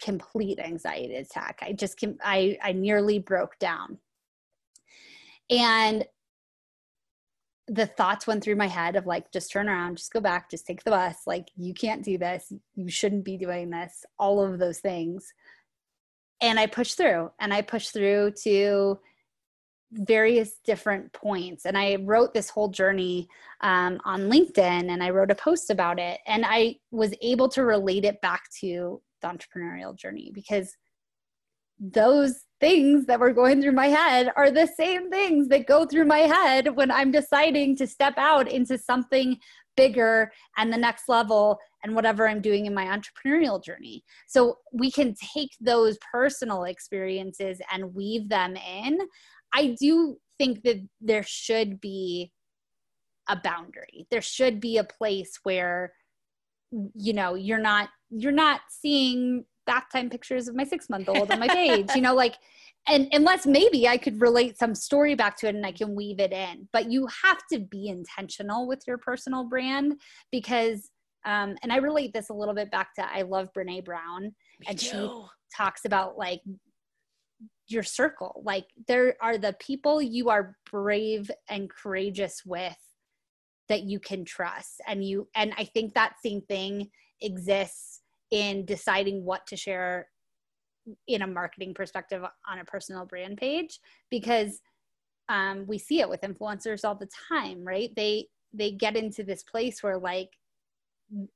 [0.00, 1.58] complete anxiety attack.
[1.62, 3.98] I just can I I nearly broke down.
[5.50, 6.04] And
[7.68, 10.66] the thoughts went through my head of like just turn around, just go back, just
[10.66, 14.58] take the bus, like you can't do this, you shouldn't be doing this, all of
[14.58, 15.32] those things.
[16.40, 18.98] And I pushed through and I pushed through to
[19.92, 23.26] various different points and i wrote this whole journey
[23.62, 27.64] um, on linkedin and i wrote a post about it and i was able to
[27.64, 30.76] relate it back to the entrepreneurial journey because
[31.80, 36.04] those things that were going through my head are the same things that go through
[36.04, 39.38] my head when I'm deciding to step out into something
[39.76, 44.02] bigger and the next level and whatever I'm doing in my entrepreneurial journey.
[44.26, 48.98] So we can take those personal experiences and weave them in.
[49.54, 52.32] I do think that there should be
[53.28, 54.06] a boundary.
[54.10, 55.92] There should be a place where
[56.94, 61.30] you know you're not you're not seeing bath time pictures of my six month old
[61.30, 62.36] on my page you know like
[62.86, 66.20] and unless maybe i could relate some story back to it and i can weave
[66.20, 69.94] it in but you have to be intentional with your personal brand
[70.32, 70.90] because
[71.26, 74.24] um, and i relate this a little bit back to i love brene brown
[74.60, 74.86] Me and too.
[74.88, 75.10] she
[75.56, 76.40] talks about like
[77.68, 82.76] your circle like there are the people you are brave and courageous with
[83.68, 84.80] that you can trust.
[84.86, 88.00] And you and i think that same thing exists
[88.30, 90.08] in deciding what to share
[91.06, 93.78] in a marketing perspective on a personal brand page
[94.10, 94.60] because
[95.28, 97.90] um, we see it with influencers all the time right?
[97.94, 100.30] They they get into this place where like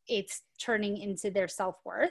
[0.06, 2.10] it's turning into their self-worth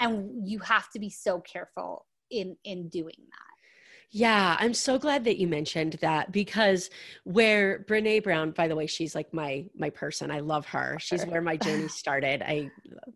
[0.00, 3.53] and you have to be so careful in in doing that
[4.16, 6.88] Yeah, I'm so glad that you mentioned that because
[7.24, 10.30] where Brene Brown, by the way, she's like my my person.
[10.30, 10.96] I love her.
[11.00, 12.40] She's where my journey started.
[12.40, 12.70] I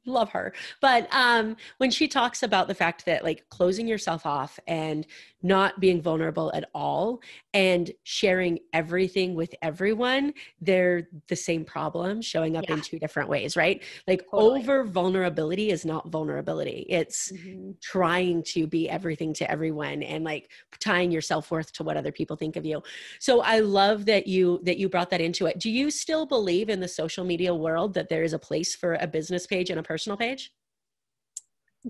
[0.06, 0.52] love her.
[0.80, 5.06] But um when she talks about the fact that like closing yourself off and
[5.42, 7.20] not being vulnerable at all
[7.54, 12.74] and sharing everything with everyone, they're the same problem showing up yeah.
[12.74, 13.82] in two different ways, right?
[14.08, 14.60] Like totally.
[14.60, 16.86] over vulnerability is not vulnerability.
[16.88, 17.70] It's mm-hmm.
[17.80, 20.50] trying to be everything to everyone and like
[20.88, 22.82] tying your self-worth to what other people think of you.
[23.18, 25.58] So I love that you that you brought that into it.
[25.58, 28.94] Do you still believe in the social media world that there is a place for
[28.94, 30.52] a business page and a personal page?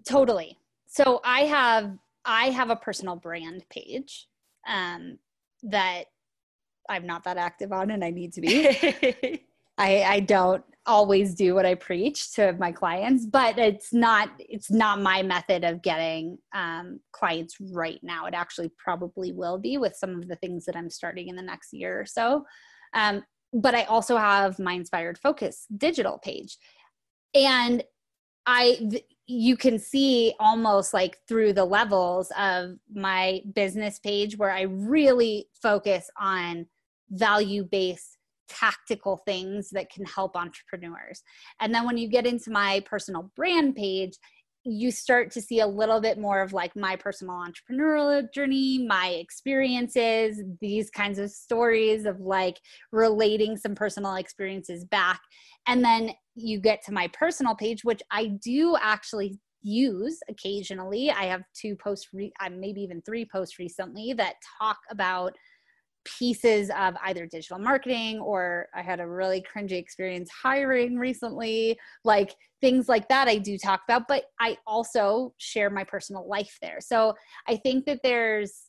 [0.06, 0.58] Totally.
[0.86, 4.26] So I have I have a personal brand page
[4.66, 5.18] um,
[5.62, 6.04] that
[6.88, 8.66] I'm not that active on and I need to be.
[9.78, 14.70] I, I don't always do what I preach to my clients, but it's not it's
[14.70, 18.26] not my method of getting um, clients right now.
[18.26, 21.42] It actually probably will be with some of the things that I'm starting in the
[21.42, 22.44] next year or so.
[22.94, 23.22] Um,
[23.52, 26.56] but I also have my Inspired Focus digital page,
[27.34, 27.84] and
[28.46, 34.50] I th- you can see almost like through the levels of my business page where
[34.50, 36.66] I really focus on
[37.10, 38.17] value based
[38.48, 41.22] tactical things that can help entrepreneurs.
[41.60, 44.14] And then when you get into my personal brand page,
[44.64, 49.08] you start to see a little bit more of like my personal entrepreneurial journey, my
[49.08, 52.58] experiences, these kinds of stories of like
[52.92, 55.20] relating some personal experiences back.
[55.66, 61.10] And then you get to my personal page, which I do actually use occasionally.
[61.10, 65.34] I have two posts, re- uh, maybe even three posts recently that talk about
[66.18, 72.34] pieces of either digital marketing or I had a really cringy experience hiring recently, like
[72.60, 76.78] things like that I do talk about, but I also share my personal life there.
[76.80, 77.14] So
[77.46, 78.64] I think that there's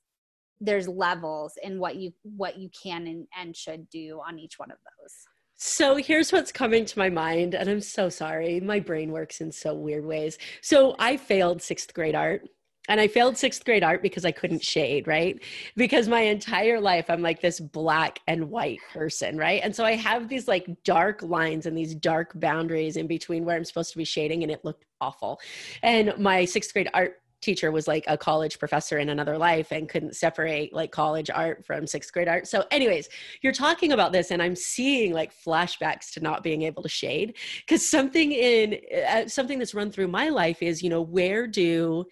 [0.61, 4.71] there's levels in what you what you can and, and should do on each one
[4.71, 5.13] of those.
[5.61, 8.61] So here's what's coming to my mind, and I'm so sorry.
[8.61, 10.37] My brain works in so weird ways.
[10.61, 12.47] So I failed sixth grade art
[12.89, 15.41] and I failed sixth grade art because I couldn't shade, right?
[15.77, 19.61] Because my entire life I'm like this black and white person, right?
[19.63, 23.55] And so I have these like dark lines and these dark boundaries in between where
[23.55, 25.39] I'm supposed to be shading, and it looked awful.
[25.83, 29.87] And my sixth grade art teacher was like a college professor in another life and
[29.87, 32.47] couldn't separate like college art from sixth grade art.
[32.47, 33.07] So, anyways,
[33.41, 37.37] you're talking about this, and I'm seeing like flashbacks to not being able to shade
[37.59, 42.05] because something in uh, something that's run through my life is, you know, where do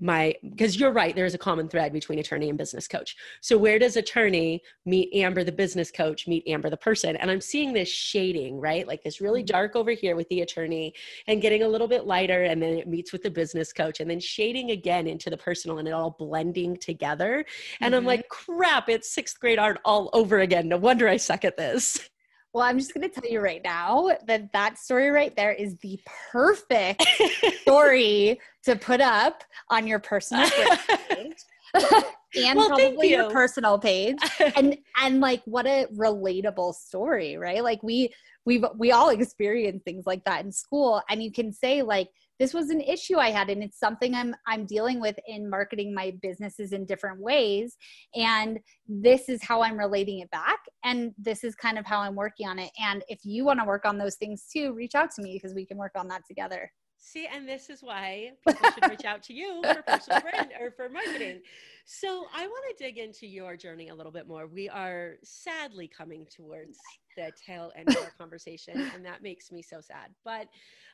[0.00, 3.16] my because you're right there's a common thread between attorney and business coach.
[3.40, 7.16] So where does attorney meet amber the business coach meet amber the person?
[7.16, 8.86] And i'm seeing this shading right?
[8.86, 9.52] Like this really mm-hmm.
[9.52, 10.94] dark over here with the attorney
[11.26, 14.10] and getting a little bit lighter and then it meets with the business coach and
[14.10, 17.44] then shading again into the personal and it all blending together.
[17.80, 17.98] And mm-hmm.
[17.98, 20.68] i'm like crap it's sixth grade art all over again.
[20.68, 22.10] No wonder i suck at this.
[22.52, 25.76] Well, I'm just going to tell you right now that that story right there is
[25.78, 26.00] the
[26.32, 27.04] perfect
[27.60, 30.48] story to put up on your personal
[31.08, 31.36] page.
[31.74, 33.16] and well, probably you.
[33.16, 34.18] your personal page.
[34.56, 37.62] And and like what a relatable story right?
[37.62, 38.12] Like we
[38.44, 41.02] we've we all experience things like that in school.
[41.08, 44.34] And you can say like this was an issue i had and it's something i'm
[44.46, 47.76] i'm dealing with in marketing my businesses in different ways.
[48.14, 52.16] And this is how i'm relating it back and this is kind of how i'm
[52.16, 52.70] working on it.
[52.80, 55.54] And if you want to work on those things too reach out to me because
[55.54, 59.22] we can work on that together See, and this is why people should reach out
[59.24, 61.40] to you for personal brand or for marketing.
[61.86, 64.46] So I want to dig into your journey a little bit more.
[64.46, 66.78] We are sadly coming towards
[67.16, 70.10] the tail end of our conversation, and that makes me so sad.
[70.24, 70.48] But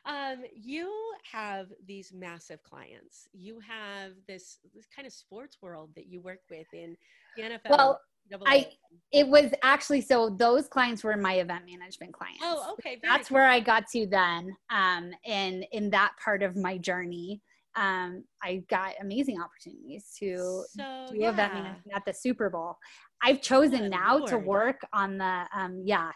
[0.05, 0.91] um, you
[1.31, 3.27] have these massive clients.
[3.33, 6.95] You have this this kind of sports world that you work with in
[7.35, 7.69] the NFL.
[7.69, 8.01] Well,
[8.45, 8.67] I
[9.11, 12.39] it was actually so those clients were my event management clients.
[12.43, 12.99] Oh, okay.
[13.01, 14.55] That's where I got to then.
[14.69, 17.41] Um, and in that part of my journey,
[17.77, 21.29] um, I got amazing opportunities to so, do yeah.
[21.29, 22.75] event management at the Super Bowl.
[23.23, 24.29] I've chosen now Lord.
[24.29, 26.11] to work on the um, yeah.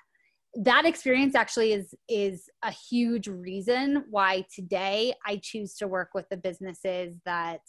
[0.55, 6.25] That experience actually is is a huge reason why today I choose to work with
[6.29, 7.61] the businesses that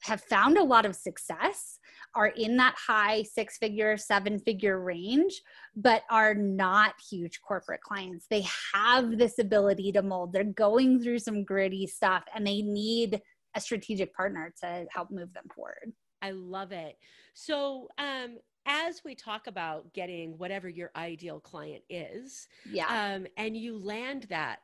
[0.00, 1.78] have found a lot of success
[2.14, 5.40] are in that high six figure seven figure range
[5.76, 8.26] but are not huge corporate clients.
[8.30, 10.32] They have this ability to mold.
[10.32, 13.20] They're going through some gritty stuff and they need
[13.54, 15.92] a strategic partner to help move them forward.
[16.22, 16.96] I love it.
[17.34, 23.14] So um as we talk about getting whatever your ideal client is yeah.
[23.14, 24.58] um, and you land that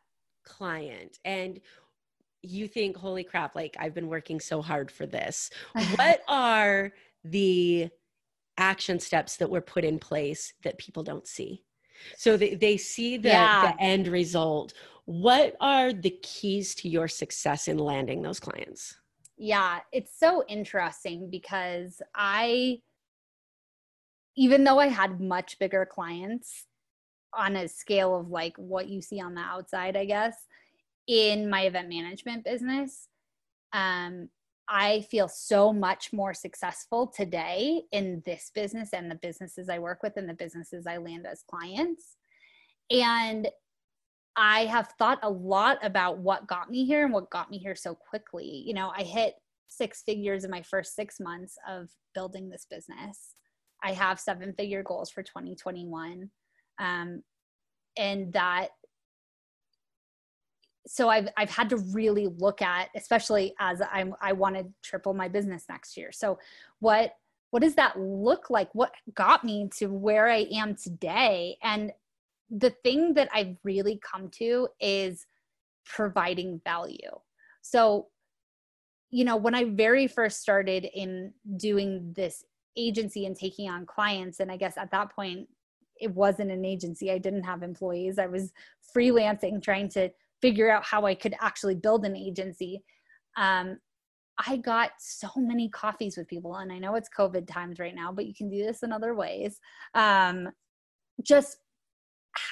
[0.45, 1.59] client and
[2.45, 5.51] you think, holy crap, like I've been working so hard for this.
[5.97, 6.93] what are
[7.25, 7.89] the
[8.57, 11.63] action steps that were put in place that people don't see.
[12.17, 13.73] So they, they see the, yeah.
[13.73, 14.75] the end result.
[15.07, 18.97] What are the keys to your success in landing those clients?
[19.37, 22.79] Yeah, it's so interesting because I,
[24.37, 26.67] even though I had much bigger clients
[27.33, 30.37] on a scale of like what you see on the outside, I guess,
[31.07, 33.09] in my event management business,
[33.73, 34.29] um,
[34.69, 40.03] I feel so much more successful today in this business and the businesses I work
[40.03, 42.17] with and the businesses I land as clients.
[42.91, 43.49] And
[44.37, 47.77] I have thought a lot about what got me here and what got me here
[47.77, 48.63] so quickly.
[48.67, 49.35] You know, I hit
[49.69, 53.35] six figures in my first six months of building this business.
[53.83, 56.31] I have seven figure goals for 2021.
[56.81, 57.23] Um,
[57.97, 58.71] and that
[60.87, 65.15] so I've I've had to really look at, especially as I'm I want to triple
[65.15, 66.13] my business next year.
[66.13, 66.39] So
[66.81, 67.15] what
[67.51, 68.69] what does that look like?
[68.75, 71.57] What got me to where I am today?
[71.63, 71.93] And
[72.51, 75.25] the thing that I've really come to is
[75.87, 76.99] providing value.
[77.63, 78.09] So,
[79.11, 82.45] you know, when I very first started in doing this
[82.77, 85.49] agency and taking on clients, and I guess at that point
[86.01, 88.53] it wasn't an agency, I didn't have employees, I was
[88.95, 90.11] freelancing, trying to
[90.45, 92.83] figure out how I could actually build an agency.
[93.39, 93.79] Um,
[94.37, 98.13] I got so many coffees with people, and I know it's COVID times right now,
[98.13, 99.59] but you can do this in other ways.
[99.95, 100.51] Um,
[101.23, 101.57] just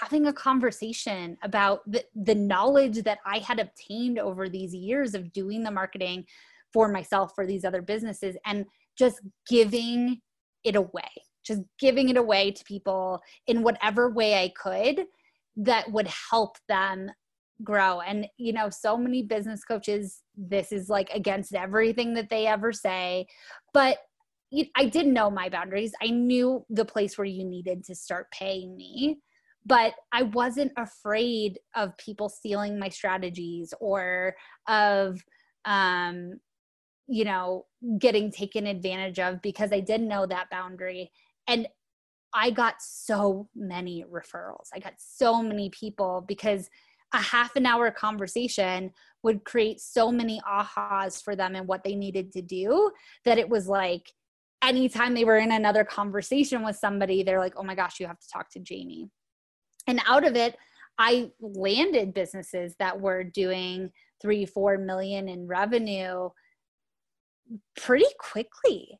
[0.01, 5.31] having a conversation about the, the knowledge that I had obtained over these years of
[5.35, 6.25] doing the marketing
[6.73, 8.65] for myself for these other businesses and
[8.97, 9.21] just
[9.51, 10.23] giving
[10.65, 11.11] it away,
[11.45, 15.05] just giving it away to people in whatever way I could
[15.57, 17.11] that would help them
[17.65, 18.01] grow.
[18.01, 22.73] And you know so many business coaches this is like against everything that they ever
[22.73, 23.27] say.
[23.73, 23.99] But
[24.77, 25.93] i didn't know my boundaries.
[26.03, 29.19] I knew the place where you needed to start paying me.
[29.65, 34.35] But i wasn't afraid of people stealing my strategies or
[34.69, 35.21] of
[35.65, 36.41] um
[37.07, 37.67] you know
[37.99, 41.11] getting taken advantage of because i didn't know that boundary.
[41.49, 41.67] And
[42.35, 44.69] i got so many referrals.
[44.75, 46.69] I got so many people because
[47.13, 48.91] a half an hour conversation
[49.23, 52.91] would create so many ahas for them and what they needed to do
[53.25, 54.11] that it was like
[54.63, 58.21] anytime they were in another conversation with somebody they're like oh my gosh you have
[58.21, 59.09] to talk to jamie.
[59.87, 60.57] And out of it
[60.99, 63.91] i landed businesses that were doing
[64.21, 66.29] three four million in revenue
[67.77, 68.99] pretty quickly.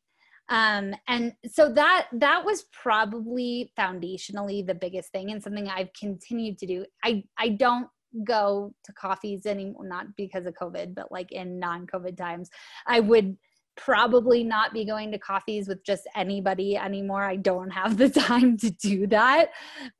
[0.49, 6.57] Um, and so that that was probably foundationally the biggest thing and something i've continued
[6.59, 6.85] to do.
[7.03, 7.87] I i don't
[8.23, 12.49] go to coffees anymore, not because of COVID, but like in non COVID times.
[12.87, 13.37] I would
[13.75, 17.23] probably not be going to coffees with just anybody anymore.
[17.23, 19.49] I don't have the time to do that.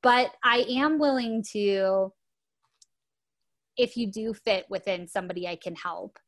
[0.01, 2.13] But I am willing to,
[3.77, 6.19] if you do fit within somebody I can help,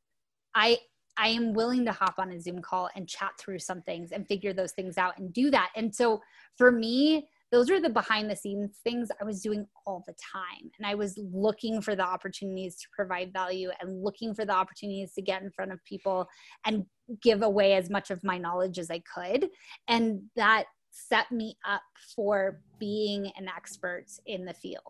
[0.53, 0.77] I
[1.17, 4.27] I am willing to hop on a Zoom call and chat through some things and
[4.27, 5.69] figure those things out and do that.
[5.75, 6.21] And so
[6.57, 10.69] for me, those are the behind the scenes things I was doing all the time.
[10.77, 15.13] And I was looking for the opportunities to provide value and looking for the opportunities
[15.13, 16.27] to get in front of people
[16.65, 16.85] and
[17.23, 19.47] give away as much of my knowledge as I could.
[19.87, 21.81] And that set me up
[22.13, 24.81] for being an expert in the field.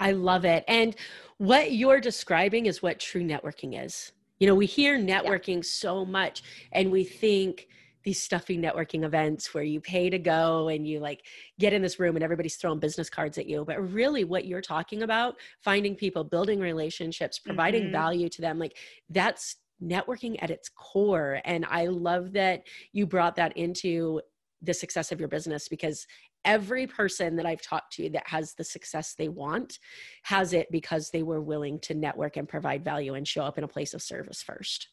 [0.00, 0.64] I love it.
[0.66, 0.96] And
[1.38, 4.10] what you're describing is what true networking is.
[4.40, 5.62] You know, we hear networking yeah.
[5.62, 7.68] so much and we think,
[8.06, 11.24] these stuffy networking events where you pay to go and you like
[11.58, 14.62] get in this room and everybody's throwing business cards at you but really what you're
[14.62, 17.92] talking about finding people building relationships providing mm-hmm.
[17.92, 18.76] value to them like
[19.10, 24.20] that's networking at its core and i love that you brought that into
[24.62, 26.06] the success of your business because
[26.44, 29.80] every person that I've talked to that has the success they want
[30.22, 33.64] has it because they were willing to network and provide value and show up in
[33.64, 34.88] a place of service first.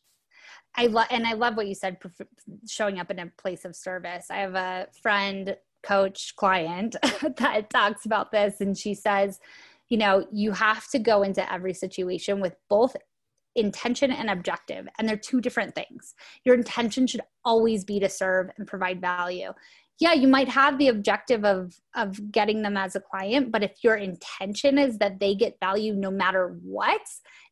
[0.76, 1.98] I love and I love what you said
[2.68, 4.28] showing up in a place of service.
[4.30, 6.96] I have a friend, coach, client
[7.38, 9.40] that talks about this and she says,
[9.90, 12.96] you know, you have to go into every situation with both
[13.56, 16.16] intention and objective and they're two different things.
[16.44, 19.52] Your intention should always be to serve and provide value.
[20.00, 23.84] Yeah, you might have the objective of of getting them as a client, but if
[23.84, 27.02] your intention is that they get value no matter what,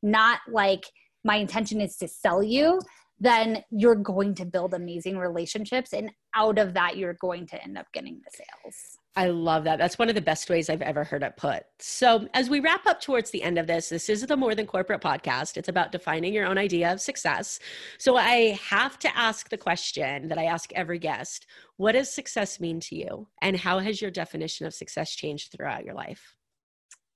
[0.02, 0.86] not like
[1.24, 2.80] my intention is to sell you,
[3.22, 5.94] then you're going to build amazing relationships.
[5.94, 9.78] And out of that you're going to end up getting the sales I love that.
[9.78, 11.64] That's one of the best ways I've ever heard it put.
[11.80, 14.66] So, as we wrap up towards the end of this, this is the More Than
[14.66, 15.58] Corporate podcast.
[15.58, 17.60] It's about defining your own idea of success.
[17.98, 21.46] So, I have to ask the question that I ask every guest
[21.76, 23.28] What does success mean to you?
[23.42, 26.38] And how has your definition of success changed throughout your life?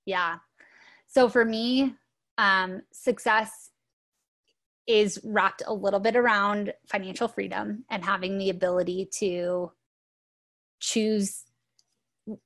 [0.04, 0.36] Yeah.
[1.06, 1.94] So, for me,
[2.36, 3.70] um, success
[4.86, 9.72] is wrapped a little bit around financial freedom and having the ability to
[10.80, 11.42] choose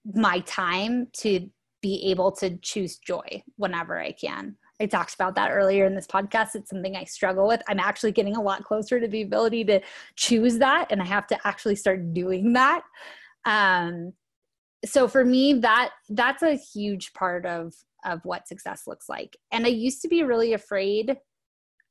[0.05, 1.51] my time to
[1.82, 4.57] be able to choose joy whenever I can.
[4.80, 6.55] I talked about that earlier in this podcast.
[6.55, 7.61] It's something I struggle with.
[7.68, 9.80] I'm actually getting a lot closer to the ability to
[10.16, 12.82] choose that, and I have to actually start doing that.
[13.45, 14.14] Um,
[14.84, 17.74] so for me, that that's a huge part of
[18.05, 19.36] of what success looks like.
[19.53, 21.16] And I used to be really afraid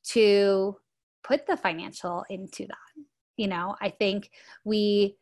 [0.03, 0.75] to
[1.23, 3.03] put the financial into that.
[3.37, 4.29] You know, I think
[4.65, 5.17] we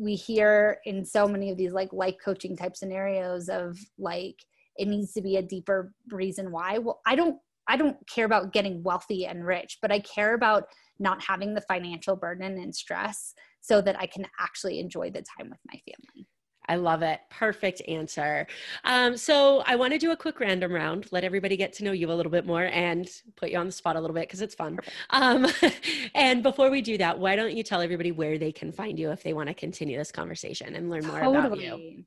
[0.00, 4.36] we hear in so many of these like life coaching type scenarios of like
[4.76, 7.36] it needs to be a deeper reason why well i don't
[7.68, 10.64] i don't care about getting wealthy and rich but i care about
[10.98, 15.50] not having the financial burden and stress so that i can actually enjoy the time
[15.50, 16.26] with my family
[16.70, 17.18] I love it.
[17.30, 18.46] Perfect answer.
[18.84, 21.90] Um, so I want to do a quick random round, let everybody get to know
[21.90, 24.40] you a little bit more and put you on the spot a little bit because
[24.40, 24.78] it's fun.
[25.10, 25.48] Um,
[26.14, 29.10] and before we do that, why don't you tell everybody where they can find you
[29.10, 31.66] if they want to continue this conversation and learn more totally.
[31.66, 32.04] about you?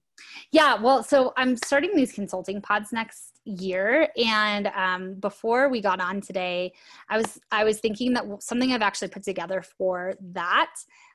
[0.51, 5.99] Yeah, well, so I'm starting these consulting pods next year and um, before we got
[5.99, 6.71] on today
[7.09, 10.73] i was i was thinking that something i've actually put together for that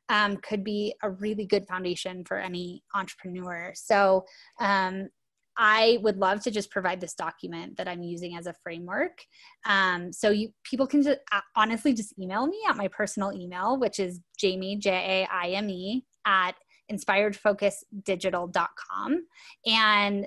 [0.09, 3.73] um, could be a really good foundation for any entrepreneur.
[3.75, 4.25] So
[4.61, 5.09] um,
[5.57, 9.19] I would love to just provide this document that I'm using as a framework.
[9.67, 13.77] Um, so you people can just uh, honestly just email me at my personal email,
[13.79, 16.55] which is Jamie J A I M E at
[16.91, 19.27] inspiredfocusdigital.com
[19.67, 20.27] and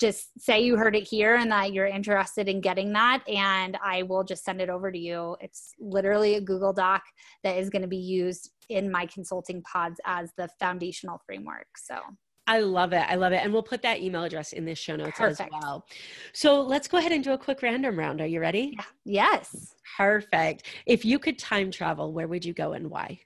[0.00, 4.02] just say you heard it here and that you're interested in getting that and i
[4.02, 7.02] will just send it over to you it's literally a google doc
[7.44, 11.96] that is going to be used in my consulting pods as the foundational framework so
[12.46, 13.04] I love it.
[13.08, 13.44] I love it.
[13.44, 15.40] And we'll put that email address in this show notes Perfect.
[15.40, 15.86] as well.
[16.32, 18.20] So let's go ahead and do a quick random round.
[18.20, 18.74] Are you ready?
[18.76, 18.84] Yeah.
[19.04, 19.74] Yes.
[19.96, 20.64] Perfect.
[20.84, 23.20] If you could time travel, where would you go and why?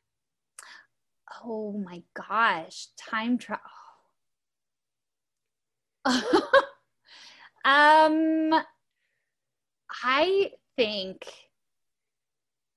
[1.43, 2.89] Oh my gosh.
[2.99, 3.63] Time travel.
[7.65, 8.63] um,
[10.03, 11.25] I think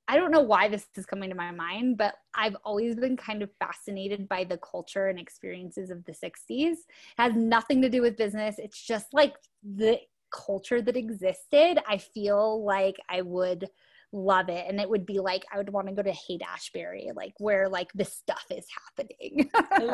[0.08, 3.42] I don't know why this is coming to my mind, but I've always been kind
[3.42, 6.40] of fascinated by the culture and experiences of the 60s.
[6.50, 6.78] It
[7.18, 8.56] has nothing to do with business.
[8.58, 10.00] It's just like the
[10.32, 11.80] culture that existed.
[11.88, 13.70] I feel like I would
[14.12, 14.66] love it.
[14.68, 17.68] And it would be like i would want to go to haight ashbury like where
[17.68, 18.66] like this stuff is
[18.98, 19.50] happening.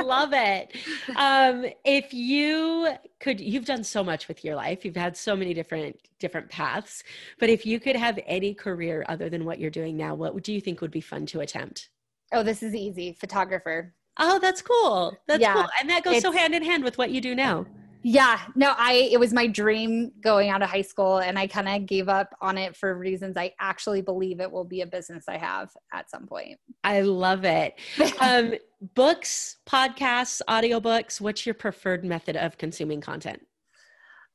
[0.05, 0.75] Love it.
[1.15, 2.89] Um if you
[3.19, 4.85] could you've done so much with your life.
[4.85, 7.03] You've had so many different different paths.
[7.39, 10.53] But if you could have any career other than what you're doing now what do
[10.53, 11.89] you think would be fun to attempt?
[12.31, 13.17] Oh this is easy.
[13.19, 13.93] Photographer.
[14.19, 15.17] Oh that's cool.
[15.27, 15.67] That's yeah, cool.
[15.79, 17.65] And that goes so hand in hand with what you do now
[18.03, 21.69] yeah no i it was my dream going out of high school and i kind
[21.69, 25.25] of gave up on it for reasons i actually believe it will be a business
[25.27, 26.59] i have at some point.
[26.83, 27.79] I love it.
[28.19, 28.53] Um
[28.95, 33.41] books podcasts audiobooks what's your preferred method of consuming content?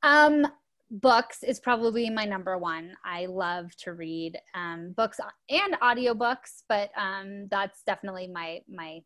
[0.03, 0.47] Um
[0.91, 2.95] books is probably my number one.
[3.05, 9.01] I love to read um books and audiobooks but um that's definitely my my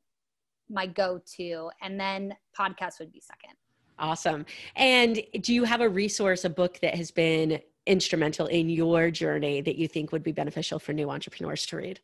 [0.69, 3.55] my go-to and then podcast would be second
[4.03, 4.45] Awesome.
[4.75, 9.61] And do you have a resource, a book that has been instrumental in your journey
[9.61, 12.01] that you think would be beneficial for new entrepreneurs to read?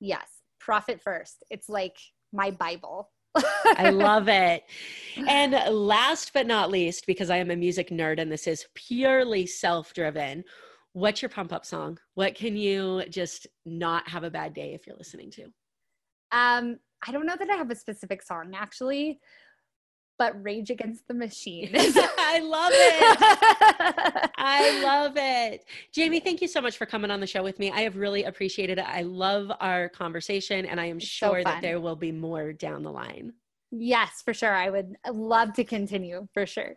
[0.00, 0.26] Yes,
[0.60, 1.44] Profit First.
[1.50, 1.98] It's like
[2.32, 3.10] my Bible.
[3.36, 4.64] I love it.
[5.28, 9.44] And last but not least, because I am a music nerd and this is purely
[9.44, 10.44] self driven,
[10.94, 11.98] what's your pump up song?
[12.14, 15.42] What can you just not have a bad day if you're listening to?
[16.32, 19.20] Um, I don't know that I have a specific song actually,
[20.22, 21.70] but Rage Against the Machine.
[21.74, 24.30] I love it.
[24.38, 25.64] I love it.
[25.90, 27.72] Jamie, thank you so much for coming on the show with me.
[27.72, 28.84] I have really appreciated it.
[28.86, 32.52] I love our conversation, and I am it's sure so that there will be more
[32.52, 33.32] down the line.
[33.72, 34.54] Yes, for sure.
[34.54, 36.76] I would love to continue for sure.